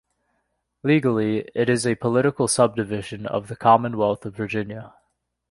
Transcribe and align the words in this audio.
Legally, 0.81 1.47
it 1.53 1.69
is 1.69 1.85
a 1.85 1.93
political 1.93 2.47
subdivision 2.47 3.27
of 3.27 3.49
the 3.49 3.55
Commonwealth 3.55 4.25
of 4.25 4.35
Virginia. 4.35 4.95